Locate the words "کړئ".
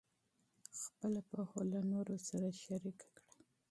3.15-3.39